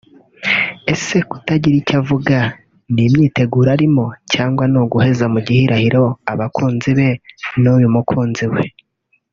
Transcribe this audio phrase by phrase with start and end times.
[0.93, 2.37] Ese kutagira icyo avuga
[2.93, 7.09] ni imyiteguro arimo cyangwa ni uguheza mu gihirahiro abakunzi be
[7.61, 8.63] n’uyu mukunzi we